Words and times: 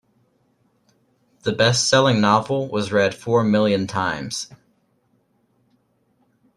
The 1.43 1.51
bestselling 1.51 2.19
novel 2.21 2.67
was 2.67 2.91
read 2.91 3.13
four 3.13 3.43
million 3.43 3.85
times. 3.85 4.49